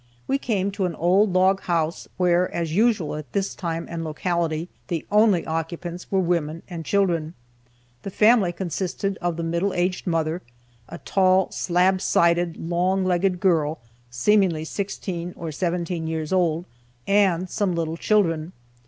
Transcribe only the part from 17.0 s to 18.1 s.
and some little